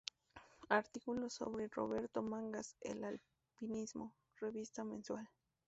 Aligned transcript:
Artículo 0.69 1.29
sobre 1.29 1.67
Roberto 1.67 2.23
Mangas 2.23 2.75
en 2.81 3.03
"Alpinismo", 3.05 4.15
revista 4.37 4.83
mensual. 4.83 5.29